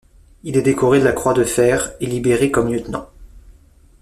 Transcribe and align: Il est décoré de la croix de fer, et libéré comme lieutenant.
Il 0.41 0.57
est 0.57 0.63
décoré 0.63 0.97
de 0.97 1.03
la 1.03 1.11
croix 1.11 1.33
de 1.35 1.43
fer, 1.43 1.91
et 1.99 2.07
libéré 2.07 2.49
comme 2.49 2.73
lieutenant. 2.73 3.07